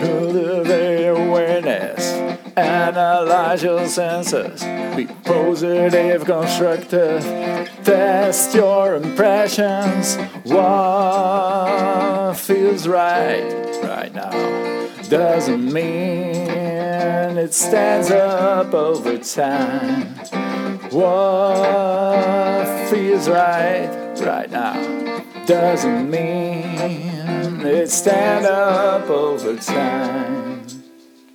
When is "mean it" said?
15.70-17.52, 26.10-27.90